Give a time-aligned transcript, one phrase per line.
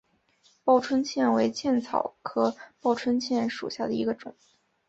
[0.63, 4.35] 报春茜为茜草科报春茜属下的一个种。